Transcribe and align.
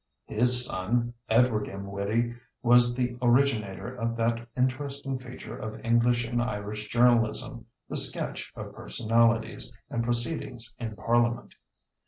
His 0.25 0.65
son, 0.65 1.13
Edward 1.29 1.69
M. 1.69 1.85
Whitty, 1.85 2.33
was 2.63 2.95
the 2.95 3.15
originator 3.21 3.93
of 3.95 4.17
that 4.17 4.47
interesting 4.57 5.19
feature 5.19 5.55
of 5.55 5.79
English 5.85 6.25
and 6.25 6.41
Irish 6.41 6.87
journalism, 6.87 7.67
the 7.87 7.97
sketch 7.97 8.51
of 8.55 8.73
personalities 8.73 9.71
and 9.91 10.03
proceedings 10.03 10.73
in 10.79 10.95
parliament. 10.95 11.53